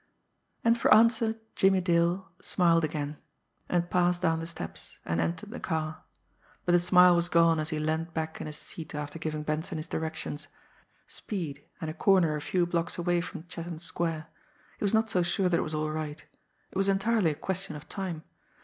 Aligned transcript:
And 0.63 0.79
for 0.79 0.91
answer 0.91 1.35
Jimmie 1.55 1.79
Dale 1.79 2.31
smiled 2.41 2.83
again, 2.83 3.17
and 3.69 3.87
passed 3.87 4.19
down 4.19 4.39
the 4.39 4.47
steps, 4.47 4.97
and 5.05 5.21
entered 5.21 5.51
the 5.51 5.59
car. 5.59 6.01
But 6.65 6.71
the 6.71 6.79
smile 6.79 7.15
was 7.15 7.29
gone 7.29 7.59
as 7.59 7.69
he 7.69 7.77
leaned 7.77 8.11
back 8.11 8.41
in 8.41 8.47
his 8.47 8.57
seat 8.57 8.95
after 8.95 9.19
giving 9.19 9.43
Benson 9.43 9.77
his 9.77 9.87
directions 9.87 10.47
speed, 11.07 11.63
and 11.79 11.87
a 11.87 11.93
corner 11.93 12.35
a 12.35 12.41
few 12.41 12.65
blocks 12.65 12.97
away 12.97 13.21
from 13.21 13.45
Chatham 13.45 13.77
Square 13.77 14.25
he 14.79 14.83
was 14.83 14.95
not 14.95 15.11
so 15.11 15.21
sure 15.21 15.49
that 15.49 15.59
it 15.59 15.61
was 15.61 15.75
all 15.75 15.91
right. 15.91 16.25
It 16.71 16.77
was 16.79 16.87
entirely 16.87 17.29
a 17.29 17.35
question 17.35 17.75
of 17.75 17.87
time. 17.87 18.23